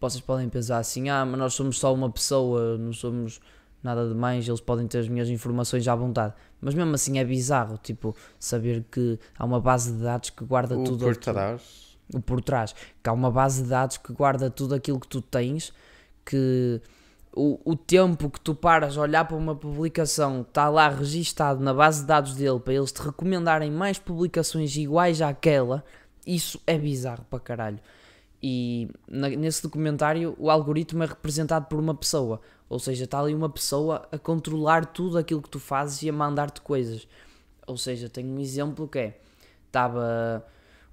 [0.00, 3.40] vocês podem pensar assim: ah, mas nós somos só uma pessoa, não somos
[3.82, 6.34] nada de mais, eles podem ter as minhas informações à vontade.
[6.60, 10.76] Mas mesmo assim é bizarro, tipo, saber que há uma base de dados que guarda
[10.76, 11.96] O tudo por trás.
[12.12, 15.20] o por trás, que há uma base de dados que guarda tudo aquilo que tu
[15.20, 15.72] tens,
[16.24, 16.80] que
[17.32, 21.72] o, o tempo que tu paras a olhar para uma publicação está lá registado na
[21.72, 25.84] base de dados dele para eles te recomendarem mais publicações iguais àquela,
[26.26, 27.78] isso é bizarro para caralho.
[28.42, 33.34] E na- nesse documentário o algoritmo é representado por uma pessoa, ou seja, está ali
[33.34, 37.08] uma pessoa a controlar tudo aquilo que tu fazes e a mandar-te coisas.
[37.66, 39.20] Ou seja, tenho um exemplo que é:
[39.66, 40.44] estava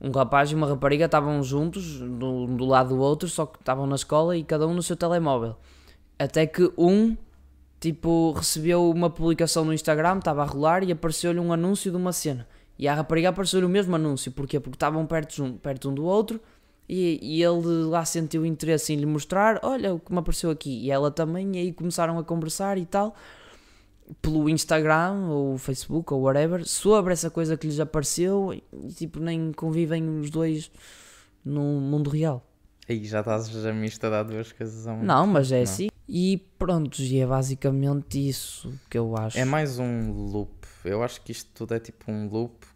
[0.01, 3.86] um rapaz e uma rapariga estavam juntos, do, do lado do outro, só que estavam
[3.86, 5.56] na escola e cada um no seu telemóvel.
[6.17, 7.15] Até que um,
[7.79, 12.12] tipo, recebeu uma publicação no Instagram, estava a rolar e apareceu-lhe um anúncio de uma
[12.13, 12.47] cena.
[12.79, 14.32] E à rapariga apareceu-lhe o mesmo anúncio.
[14.32, 14.60] Porquê?
[14.60, 16.39] Porque estavam perto, jun- perto um do outro
[16.93, 20.82] e, e ele lá sentiu interesse em lhe mostrar: Olha o que me apareceu aqui.
[20.86, 23.15] E ela também, e aí começaram a conversar e tal.
[24.21, 29.51] Pelo Instagram ou Facebook ou whatever, sobre essa coisa que lhes apareceu e tipo, nem
[29.53, 30.69] convivem os dois
[31.43, 32.45] no mundo real.
[32.88, 35.03] Aí já estás a misturar duas coisas a um.
[35.03, 35.63] Não, mas é Não.
[35.63, 35.88] assim.
[36.08, 39.38] E pronto, e é basicamente isso que eu acho.
[39.39, 40.51] É mais um loop.
[40.84, 42.67] Eu acho que isto tudo é tipo um loop.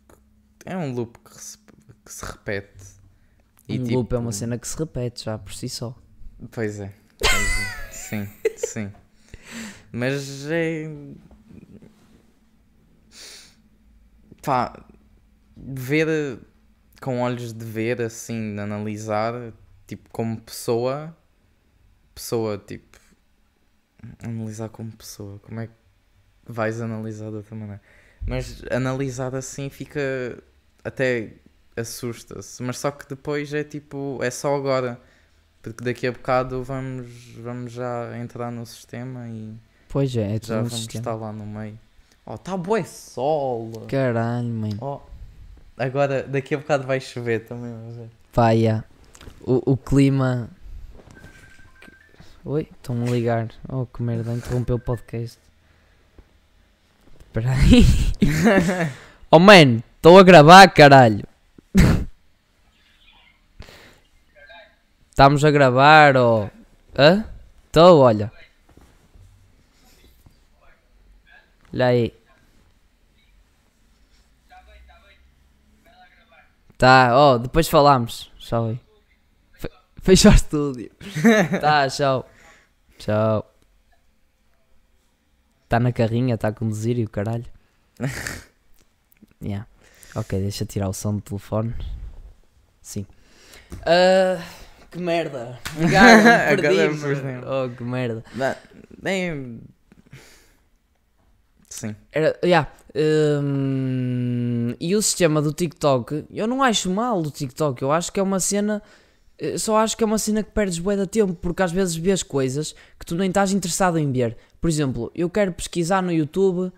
[0.65, 1.58] É um loop que se,
[2.06, 2.96] que se repete.
[3.69, 5.95] Um loop é uma tipo, cena que se repete já por si só.
[6.51, 6.93] Pois é.
[7.19, 7.91] Pois é.
[7.91, 8.91] sim, sim.
[9.91, 10.89] Mas é.
[14.41, 14.86] Pá,
[15.56, 16.39] ver
[17.01, 19.34] com olhos de ver, assim, de analisar,
[19.86, 21.15] tipo, como pessoa.
[22.15, 22.97] Pessoa, tipo.
[24.23, 25.39] Analisar como pessoa.
[25.39, 25.73] Como é que
[26.45, 27.82] vais analisar de outra maneira?
[28.25, 30.41] Mas analisar assim fica.
[30.84, 31.34] Até
[31.79, 32.61] assusta-se.
[32.63, 34.19] Mas só que depois é tipo.
[34.21, 34.99] É só agora.
[35.61, 37.07] Porque daqui a bocado vamos,
[37.39, 39.53] vamos já entrar no sistema e
[39.89, 41.01] Pois é, é já vamos sistema.
[41.01, 41.79] estar lá no meio.
[42.25, 43.71] Oh, tá bué sol!
[43.87, 44.77] Caralho, mano.
[44.81, 44.99] Oh,
[45.77, 47.73] agora daqui a bocado vai chover também.
[48.33, 48.83] Pá, yeah.
[49.41, 50.49] o, o clima.
[52.43, 53.49] Oi, estão a ligar.
[53.67, 55.39] Oh, que merda, interrompeu o podcast.
[57.19, 57.85] Espera aí.
[59.31, 61.26] oh, man, estou a gravar, caralho.
[65.09, 66.49] Estamos a gravar, oh.
[66.97, 67.25] Hã?
[67.65, 68.31] Estou, olha.
[71.73, 72.13] Olha aí.
[76.77, 78.31] Tá, ó, depois falamos.
[78.37, 78.79] Tchau aí.
[79.53, 80.91] Fe- Fecha o estúdio.
[81.59, 82.29] tá, tchau.
[82.99, 83.53] Tchau.
[85.63, 87.45] Está na carrinha, está a conduzir e o caralho.
[89.41, 89.67] yeah.
[90.17, 91.75] Ok, deixa tirar o som do telefone.
[92.82, 93.06] Sim.
[93.86, 94.43] Ah,
[94.89, 95.60] que merda.
[95.77, 96.99] Perdi-me.
[96.99, 97.45] perdi-me.
[97.45, 98.23] Oh, que merda.
[98.99, 99.62] Nem.
[101.69, 101.95] Sim.
[102.12, 102.67] Era, yeah,
[103.43, 108.19] hum, e o sistema do TikTok, eu não acho mal do TikTok, eu acho que
[108.19, 108.82] é uma cena,
[109.38, 111.95] eh, só acho que é uma cena que perdes bué de tempo, porque às vezes
[111.95, 114.36] vês coisas que tu nem estás interessado em ver.
[114.60, 116.71] Por exemplo, eu quero pesquisar no YouTube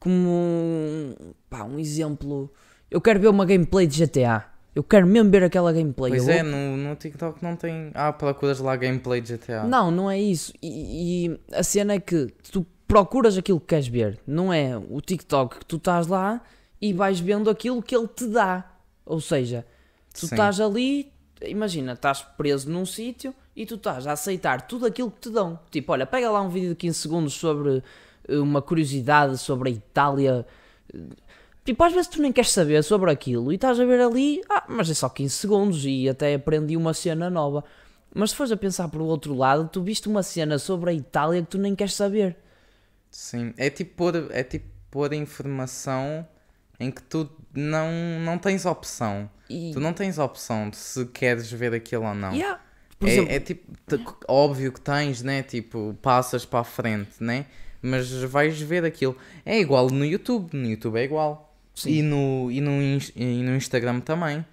[0.00, 1.14] como um,
[1.50, 2.50] pá, um exemplo,
[2.90, 4.44] eu quero ver uma gameplay de GTA.
[4.74, 6.12] Eu quero mesmo ver aquela gameplay.
[6.12, 7.90] Pois eu é, vou- no, no TikTok não tem.
[7.94, 9.64] Ah, procuras lá gameplay de GTA.
[9.64, 10.52] Não, não é isso.
[10.62, 14.18] E, e a cena é que tu procuras aquilo que queres ver.
[14.26, 16.40] Não é o TikTok que tu estás lá
[16.80, 18.70] e vais vendo aquilo que ele te dá.
[19.04, 19.66] Ou seja,
[20.12, 20.34] tu Sim.
[20.34, 21.10] estás ali,
[21.42, 25.58] imagina, estás preso num sítio e tu estás a aceitar tudo aquilo que te dão.
[25.70, 27.82] Tipo, olha, pega lá um vídeo de 15 segundos sobre
[28.28, 30.46] eh, uma curiosidade sobre a Itália.
[31.68, 34.64] Tipo, às vezes tu nem queres saber sobre aquilo e estás a ver ali, ah,
[34.70, 37.62] mas é só 15 segundos e até aprendi uma cena nova.
[38.14, 41.42] Mas se fores a pensar por outro lado, tu viste uma cena sobre a Itália
[41.42, 42.38] que tu nem queres saber.
[43.10, 43.52] Sim.
[43.58, 46.26] É tipo pôr, é tipo pôr informação
[46.80, 47.90] em que tu não,
[48.24, 49.28] não tens opção.
[49.50, 52.32] E, Tu não tens opção de se queres ver aquilo ou não.
[52.32, 52.62] Yeah.
[52.98, 53.70] Por exemplo, É, é tipo,
[54.26, 55.42] óbvio que tens, né?
[55.42, 57.44] Tipo, passas para a frente, né?
[57.82, 59.14] Mas vais ver aquilo.
[59.44, 61.47] É igual no YouTube, no YouTube é igual.
[61.82, 61.90] Sim.
[61.90, 62.72] E no, e, no,
[63.16, 64.44] e no Instagram também.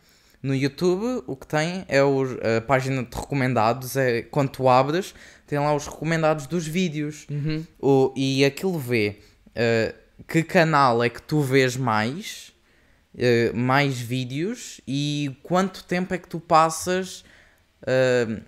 [0.44, 5.14] No YouTube o que tem é os- a página de recomendados, é quando tu abres,
[5.48, 7.26] tem lá os recomendados dos vídeos.
[7.30, 7.66] Uhum.
[7.80, 9.20] O, e aquilo vê
[9.56, 9.96] eh,
[10.28, 12.52] que canal é que tu vês mais,
[13.18, 17.24] eh, mais vídeos e quanto tempo é que tu passas
[17.88, 18.40] eh,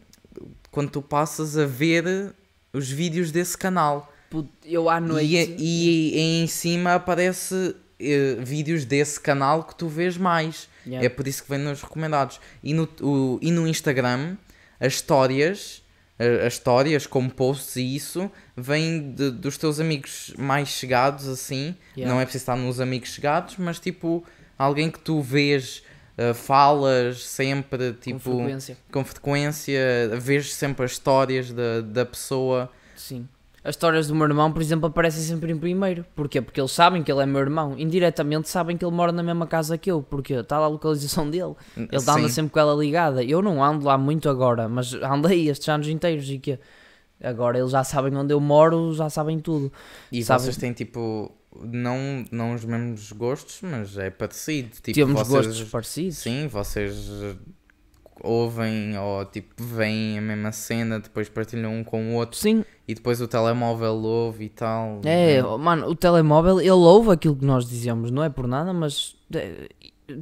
[0.70, 2.34] quando tu passas a ver
[2.74, 4.14] os vídeos desse canal.
[4.64, 5.26] Eu à noite.
[5.34, 10.68] E, e, e em cima aparece eh, vídeos desse canal que tu vês mais.
[10.86, 11.06] Yeah.
[11.06, 12.40] É por isso que vem nos recomendados.
[12.64, 14.38] E no, o- e no Instagram,
[14.80, 15.84] as histórias,
[16.20, 21.76] a- as histórias como posts e isso, vêm de- dos teus amigos mais chegados, assim.
[21.96, 22.14] Yeah.
[22.14, 24.24] Não é preciso estar nos amigos chegados, mas tipo,
[24.58, 25.84] alguém que tu vês,
[26.18, 28.78] eh, falas sempre, com tipo, frequência.
[28.92, 29.80] com frequência,
[30.20, 32.72] vês sempre as histórias da, da pessoa.
[32.96, 33.28] Sim.
[33.68, 36.06] As histórias do meu irmão, por exemplo, aparecem sempre em primeiro.
[36.16, 36.42] Porquê?
[36.42, 37.76] Porque eles sabem que ele é meu irmão.
[37.78, 40.02] Indiretamente sabem que ele mora na mesma casa que eu.
[40.02, 41.54] Porque está lá a localização dele.
[41.76, 42.30] Ele anda Sim.
[42.30, 43.22] sempre com ela ligada.
[43.24, 46.58] Eu não ando lá muito agora, mas andei estes anos inteiros e que
[47.22, 49.70] agora eles já sabem onde eu moro, já sabem tudo.
[50.12, 51.30] E Sabe- vocês têm tipo,
[51.62, 54.70] não, não os mesmos gostos, mas é parecido.
[54.82, 56.18] Tipo, Temos vocês, gostos parecidos.
[56.20, 56.96] Sim, vocês
[58.24, 62.94] ouvem ou tipo veem a mesma cena, depois partilham um com o outro Sim, e
[62.94, 65.02] depois o telemóvel ouve e tal.
[65.04, 65.58] é, né?
[65.58, 69.70] mano, o telemóvel, ele ouve aquilo que nós dizemos, não é por nada, mas eh,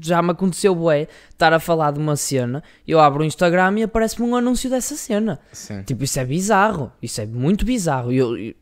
[0.01, 3.83] já me aconteceu, bué, estar a falar de uma cena, eu abro o Instagram e
[3.83, 5.39] aparece-me um anúncio dessa cena.
[5.51, 5.83] Sim.
[5.83, 8.11] Tipo, isso é bizarro, isso é muito bizarro.
[8.11, 8.53] Eu, eu,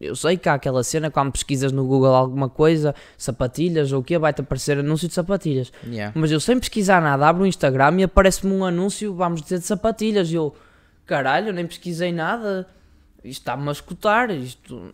[0.00, 4.02] eu sei que há aquela cena quando pesquisas no Google alguma coisa, sapatilhas ou o
[4.04, 5.72] que, vai-te aparecer anúncio de sapatilhas.
[5.86, 6.12] Yeah.
[6.18, 9.64] Mas eu sem pesquisar nada, abro o Instagram e aparece-me um anúncio, vamos dizer, de
[9.66, 10.30] sapatilhas.
[10.30, 10.54] E eu,
[11.06, 12.66] caralho, eu nem pesquisei nada,
[13.22, 14.90] isto está-me a escutar, isto,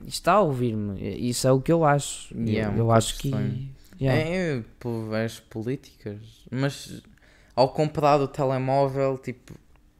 [0.00, 1.00] isto está a ouvir-me.
[1.28, 2.34] Isso é o que eu acho.
[2.34, 3.28] Eu- Yeah, eu bocado acho que.
[3.28, 3.75] estranho.
[4.00, 4.20] Yeah.
[4.20, 6.46] É, pô, as políticas.
[6.50, 7.02] Mas
[7.54, 9.54] ao comprar o telemóvel, tipo,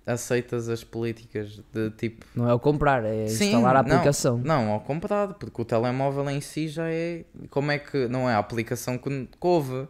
[0.06, 2.24] aceitas as políticas de tipo.
[2.34, 4.38] Não é o comprar, é Sim, instalar a não, aplicação.
[4.38, 7.24] Não, ao comprado, porque o telemóvel em si já é.
[7.50, 8.06] Como é que.
[8.06, 9.88] Não é a aplicação que, houve,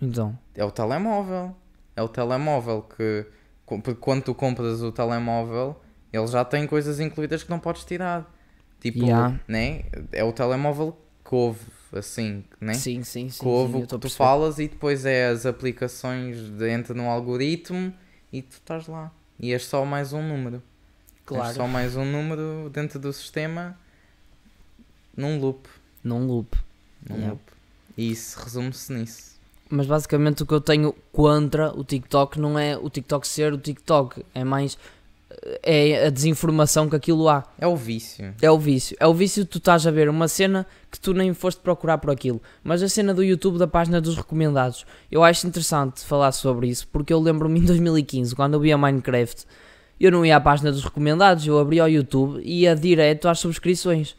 [0.00, 1.56] Então, é o telemóvel.
[1.96, 3.26] É o telemóvel que.
[3.66, 5.80] Porque quando tu compras o telemóvel,
[6.12, 8.30] ele já tem coisas incluídas que não podes tirar.
[8.78, 9.40] Tipo, Yeah.
[9.48, 9.84] né?
[10.12, 11.60] É o telemóvel que houve,
[11.98, 12.74] assim, né?
[12.74, 13.40] sim, sim, sim.
[13.40, 16.68] que houve sim, eu o estou que tu falas e depois é as aplicações de,
[16.70, 17.92] entra no algoritmo
[18.32, 19.12] e tu estás lá.
[19.38, 20.62] E és só mais um número.
[21.24, 21.48] Claro.
[21.48, 23.78] És só mais um número dentro do sistema
[25.16, 25.68] num loop.
[26.02, 26.56] Num loop.
[27.08, 27.32] Num Yeah.
[27.32, 27.42] loop.
[27.96, 29.34] E isso resume-se nisso.
[29.70, 33.58] Mas basicamente o que eu tenho contra o TikTok não é o TikTok ser o
[33.58, 34.78] TikTok, é mais
[35.62, 37.42] é a desinformação que aquilo há.
[37.58, 38.34] É o vício.
[38.40, 38.96] É o vício.
[39.00, 41.98] É o vício de tu estás a ver uma cena que tu nem foste procurar
[41.98, 42.40] por aquilo.
[42.62, 46.86] Mas a cena do YouTube da página dos recomendados, eu acho interessante falar sobre isso,
[46.88, 49.44] porque eu lembro-me em 2015, quando eu via Minecraft,
[50.00, 53.38] eu não ia à página dos recomendados, eu abria o YouTube e ia direto às
[53.38, 54.16] subscrições.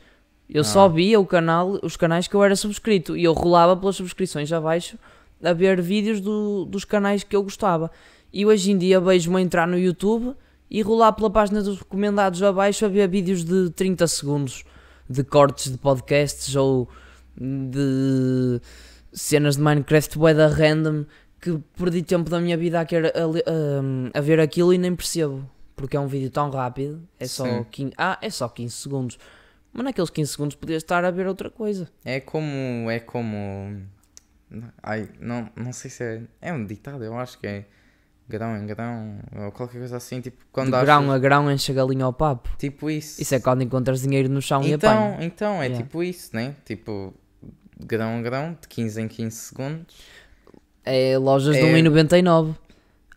[0.50, 0.88] Eu só Ah.
[0.88, 4.98] via o canal, os canais que eu era subscrito e eu rolava pelas subscrições abaixo
[5.44, 7.92] a ver vídeos do- dos canais que eu gostava.
[8.32, 10.36] E hoje em dia vejo-me entrar no YouTube
[10.70, 14.64] e rolar pela página dos recomendados abaixo a ver vídeos de 30 segundos
[15.10, 16.90] de cortes de podcasts ou
[17.38, 18.60] de
[19.14, 21.06] cenas de Minecraft da random
[21.40, 24.96] que perdi tempo da minha vida a, querer- a a- a ver aquilo e nem
[24.96, 25.48] percebo.
[25.76, 27.66] Porque é um vídeo tão rápido, é só Sim.
[27.70, 29.20] 15, ah, é só 15 segundos.
[29.74, 31.90] Mas naqueles 15 segundos podias estar a ver outra coisa.
[32.06, 32.90] É como.
[32.90, 33.82] É como.
[34.82, 36.22] Ai, não, não sei se é.
[36.42, 37.66] É um ditado, eu acho que é.
[38.28, 41.72] Grão em grão, ou qualquer coisa assim, tipo, quando de achas- grão a grão enche
[41.72, 42.50] a galinha ao papo.
[42.58, 43.22] Tipo isso.
[43.22, 45.18] Isso é quando encontras dinheiro no chão e então, apanha.
[45.26, 45.78] então, é Yeah.
[45.84, 46.56] tipo isso, né?
[46.66, 47.14] Tipo,
[47.80, 49.96] grão a grão, de 15 em 15 segundos.
[50.84, 52.56] É lojas de É- 1,99.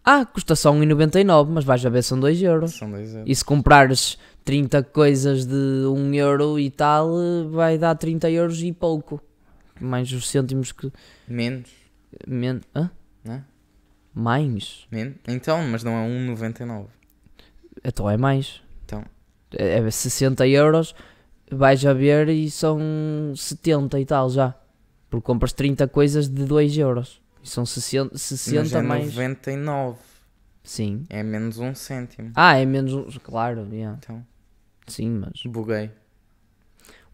[0.04, 2.74] Ah, custa só 1,99, mas vais a ver são 2 euros.
[2.74, 3.24] São dois euros.
[3.30, 5.54] E se comprares 30 coisas de
[5.86, 7.10] 1 euro e tal,
[7.50, 9.20] vai dar 30 euros e pouco.
[9.80, 10.90] Mais os cêntimos que.
[11.26, 11.70] Menos,
[12.26, 12.60] Men...
[12.74, 12.90] Hã?
[13.24, 13.44] né?
[14.18, 14.88] Mais?
[15.28, 16.86] Então, mas não é 1,99.
[17.84, 18.60] Então é mais.
[18.84, 19.04] Então.
[19.56, 20.92] É é 60 euros,
[21.48, 24.56] vais a ver e são 70 e tal já.
[25.08, 27.22] Porque compras 30 coisas de 2 euros.
[27.44, 29.06] E são 60, Mas 60 é mais.
[29.14, 29.98] 99.
[30.64, 31.06] Sim.
[31.08, 32.32] É menos um cêntimo.
[32.34, 33.06] Ah, é menos um.
[33.22, 33.96] Claro, yeah.
[34.02, 34.26] Então,
[34.88, 35.44] sim, mas.
[35.46, 35.92] buguei.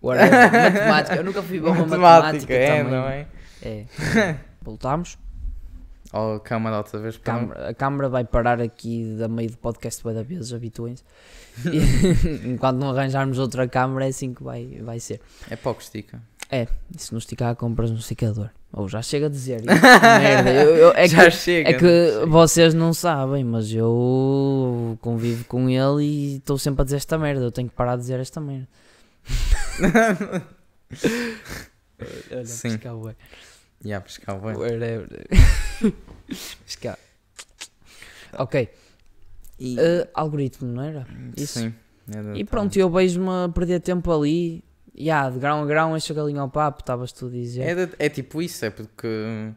[0.03, 0.53] Whatever.
[0.53, 2.55] matemática, eu nunca fui bom a matemática.
[2.55, 2.93] é, também.
[2.93, 3.27] não é?
[3.63, 3.85] É.
[6.15, 6.37] Voltamos.
[6.37, 10.03] Oh, câmara outra vez para Câmara- a câmara vai parar aqui da meio do podcast
[10.05, 11.03] da vezes, habituem-se.
[12.47, 15.21] Enquanto não arranjarmos outra câmara é assim que vai, vai ser.
[15.51, 16.21] É pouco estica.
[16.53, 18.49] E se não esticar, compras um esticador.
[18.73, 19.67] Ou já chega a dizer isso.
[20.21, 21.71] Merda, eu- eu- é Já que, chega.
[21.71, 22.27] é que chega.
[22.27, 27.43] vocês não sabem, mas eu convivo com ele e estou sempre a dizer esta merda.
[27.45, 28.69] Eu tenho que parar de dizer esta merda.
[32.31, 32.71] Olha, Sim.
[32.71, 32.95] pescar,
[33.85, 33.91] ué.
[33.91, 34.55] Já, pescar, bem.
[34.57, 35.09] Whatever.
[36.65, 36.99] Pescar.
[38.39, 38.69] Ok.
[39.59, 41.07] E, Uh, algoritmo, não era?
[41.37, 41.61] isso.
[41.61, 41.75] Sim.
[42.07, 44.65] da- E pronto, eu vejo-me a perder tempo ali.
[44.97, 47.63] E ah, de grão a grão, enche a galinha ao papo, estavas tu a dizer.
[47.99, 49.53] É, é tipo isso, é porque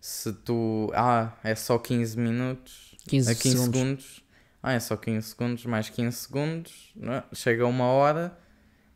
[0.00, 0.90] se tu.
[0.94, 2.94] Ah, é só 15 minutos.
[3.08, 3.78] 15, a 15 segundos.
[3.80, 4.24] segundos.
[4.62, 6.90] Ah, é só 15 segundos, mais 15 segundos.
[6.96, 7.24] não é?
[7.32, 8.36] Chega uma hora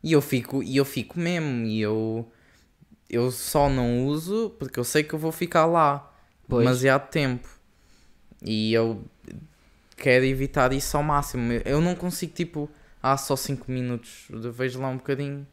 [0.03, 1.65] e eu fico, e eu fico mesmo.
[1.65, 2.29] E eu,
[3.11, 6.11] eu só não uso porque eu sei que eu vou ficar lá
[6.47, 6.63] Pois.
[6.63, 7.47] demasiado tempo.
[8.43, 9.03] E eu
[9.97, 11.51] quero evitar isso ao máximo.
[11.65, 12.69] Eu não consigo, tipo,
[13.03, 14.25] ah, só 5 minutos.
[14.29, 15.45] Vejo lá um bocadinho.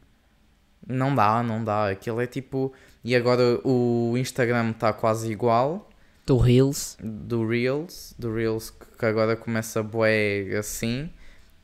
[0.87, 1.89] Não dá, não dá.
[1.89, 2.73] Aquilo é tipo.
[3.03, 5.89] E agora o Instagram está quase igual
[6.25, 6.97] Do Reels.
[7.01, 11.09] do Reels, do Reels que agora começa bué assim,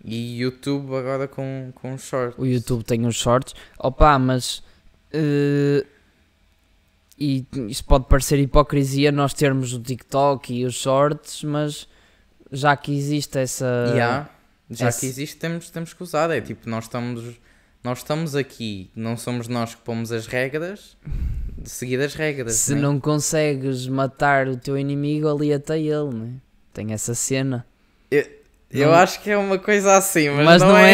[0.03, 2.37] e YouTube agora com, com shorts.
[2.37, 3.53] O YouTube tem os shorts.
[3.79, 4.63] Opa, mas.
[5.15, 5.85] Eh,
[7.17, 11.87] e isso pode parecer hipocrisia nós termos o TikTok e os shorts, mas
[12.51, 13.65] já que existe essa.
[13.93, 14.29] Há,
[14.69, 16.29] já esse- que existe, temos, temos que usar.
[16.31, 17.35] É tipo, nós estamos,
[17.83, 20.97] nós estamos aqui, não somos nós que pomos as regras,
[21.57, 22.53] de seguir as regras.
[22.55, 22.81] Se né?
[22.81, 26.33] não consegues matar o teu inimigo, ali até ele, né?
[26.73, 27.65] Tem essa cena.
[28.11, 28.27] Eu
[28.83, 30.89] não- acho que é uma coisa assim, mas, Mas não, não é,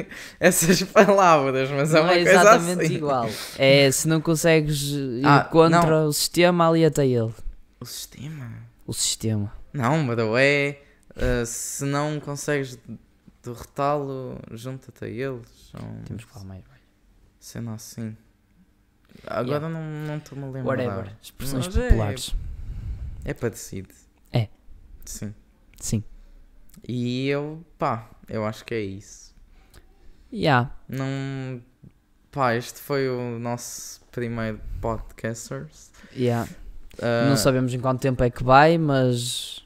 [0.00, 0.06] é-
[0.38, 2.94] essas palavras, mas é não uma é coisa exatamente assim.
[2.94, 3.28] igual.
[3.58, 7.32] É se não consegues ir Ah, contra o sistema, ali até ele.
[7.80, 8.52] O sistema?
[8.86, 9.52] O sistema.
[9.72, 10.78] Não, bro, é.
[11.16, 12.78] uh, se não consegues
[13.42, 15.72] derrotá-lo, junta-te a eles.
[15.74, 16.62] Ou Temos que falar mais.
[16.64, 16.82] baixo.
[17.40, 18.16] Cena assim.
[19.26, 20.64] Agora não não estou-me a lembrar.
[20.78, 21.12] Whatever.
[21.22, 22.34] Expressões Mas é- populares.
[23.24, 23.88] É parecido.
[24.32, 24.48] É.
[25.04, 25.34] Sim.
[25.80, 26.04] Sim.
[26.86, 29.34] E eu, pá, eu acho que é isso.
[30.32, 30.70] Yeah.
[30.88, 31.62] Não.
[32.30, 35.90] Pá, este foi o nosso primeiro podcasters.
[36.16, 36.50] Yeah.
[36.98, 39.64] Uh, Não sabemos em quanto tempo é que vai, mas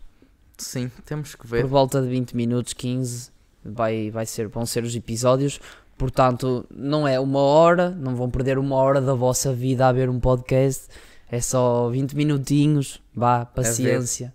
[0.57, 1.67] Sim, temos que por ver.
[1.67, 3.31] volta de 20 minutos, 15,
[3.65, 5.61] vai, vai ser, vão ser os episódios.
[5.97, 10.09] Portanto, não é uma hora, não vão perder uma hora da vossa vida a ver
[10.09, 10.87] um podcast.
[11.31, 13.03] É só 20 minutinhos.
[13.15, 14.33] Vá, paciência.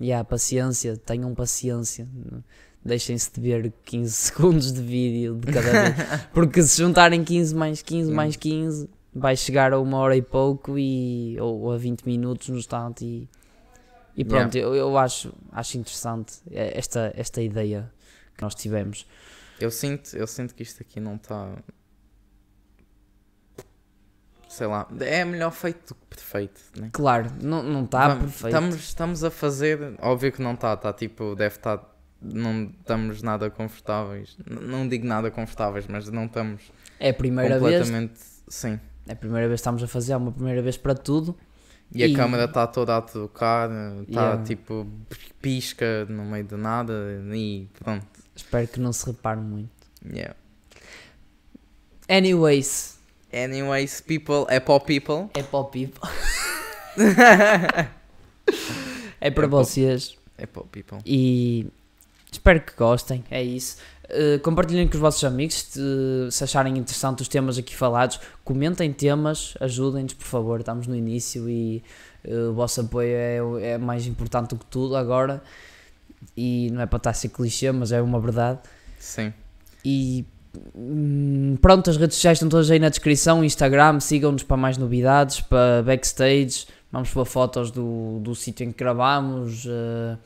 [0.00, 2.06] E yeah, paciência, tenham paciência.
[2.84, 5.94] Deixem-se de ver 15 segundos de vídeo de cada vez.
[6.32, 10.78] Porque se juntarem 15 mais 15 mais 15, vai chegar a uma hora e pouco
[10.78, 13.04] e, ou a 20 minutos no instante.
[13.04, 13.28] E,
[14.16, 17.90] e pronto, eu, eu acho, acho interessante esta, esta ideia
[18.36, 19.06] que nós tivemos.
[19.60, 21.56] Eu sinto, eu sinto que isto aqui não está.
[24.48, 26.88] Sei lá, é melhor feito do que perfeito, né?
[26.92, 28.46] Claro, não está não tá Vamos- perfeito.
[28.54, 31.80] Estamos, estamos a fazer, óbvio que não está, está tipo, deve estar,
[32.20, 34.36] não estamos nada confortáveis.
[34.48, 36.62] N- Não digo nada confortáveis, mas não estamos
[36.98, 38.20] É a primeira vez, completamente.
[38.48, 41.36] Sim, é a primeira vez que estamos a fazer, é uma primeira vez para tudo.
[41.94, 43.68] E a E- câmera está toda a tocar,
[44.02, 44.42] está Yeah.
[44.44, 44.86] tipo
[45.42, 46.92] pisca no meio de nada
[47.34, 48.06] e pronto.
[48.34, 49.70] Espero que não se repare muito.
[50.10, 50.34] Yeah.
[52.08, 52.97] Anyways,
[53.32, 55.30] Anyways, people, é para o people.
[55.34, 56.08] é para o people.
[56.98, 57.10] é
[57.82, 57.90] para
[59.20, 60.16] É para vocês.
[60.38, 60.98] É para o people.
[61.04, 61.66] E
[62.30, 63.76] espero que gostem, é isso.
[64.04, 65.80] Uh, compartilhem com os vossos amigos se,
[66.30, 68.18] se acharem interessante os temas aqui falados.
[68.42, 70.60] Comentem temas, ajudem-nos, por favor.
[70.60, 71.82] Estamos no início e
[72.24, 75.42] uh, o vosso apoio é, é mais importante do que tudo agora.
[76.34, 78.60] E não é para estar a ser clichê, mas é uma verdade.
[78.98, 79.34] Sim.
[79.84, 80.24] E
[81.60, 83.44] pronto, as redes sociais estão todas aí na descrição.
[83.44, 86.66] Instagram, sigam-nos para mais novidades, para backstage.
[86.90, 90.16] Vamos pôr fotos do, do sítio em que gravamos, eh,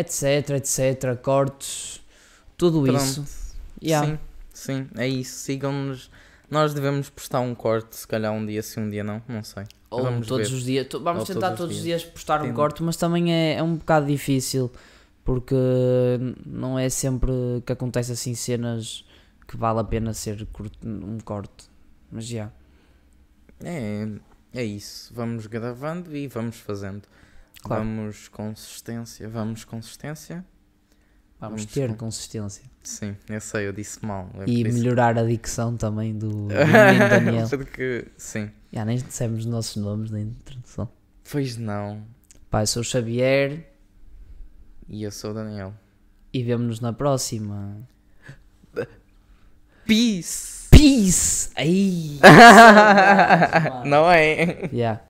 [0.00, 1.16] etc, etc.
[1.20, 2.00] Cortes,
[2.56, 2.96] tudo Pronto.
[2.96, 3.24] isso.
[3.82, 4.06] Yeah.
[4.06, 4.18] Sim,
[4.52, 5.38] sim, é isso.
[5.40, 6.10] Sigam-nos.
[6.50, 9.64] Nós devemos postar um corte, se calhar um dia sim, um dia não, não sei.
[9.90, 10.56] Ou Vamos todos ver.
[10.56, 10.86] os dias.
[10.90, 13.62] Vamos Ou tentar todos os os dias postar um Tem- corte, mas também é, é
[13.62, 14.70] um bocado difícil
[15.24, 15.54] porque
[16.44, 17.32] não é sempre
[17.64, 19.04] que acontece assim cenas
[19.52, 21.70] que vale a pena ser cur- um corte.
[22.10, 22.50] Mas já.
[23.62, 24.08] É,
[24.52, 25.12] é isso.
[25.14, 27.02] Vamos gravando e vamos fazendo.
[27.62, 27.84] Claro.
[27.84, 30.44] Vamos consistência, vamos consistência.
[31.38, 32.64] Vamos, Vamos ter com- consistência.
[32.82, 34.28] Sim, eu sei, eu disse mal.
[34.40, 37.48] é E melhorar a dicção também do, do Daniel.
[37.48, 38.50] Porque, sim.
[38.72, 40.88] Já nem dissemos os nossos nomes na introdução.
[41.30, 42.04] Pois não.
[42.50, 43.68] Pai, sou o Xavier
[44.88, 45.72] E eu sou o Daniel.
[46.32, 47.76] e vemo-nos na próxima.
[49.92, 50.68] Peace!
[50.70, 51.50] Peace!
[51.54, 52.18] Aí!
[53.84, 54.70] não é?
[54.72, 54.98] yeah.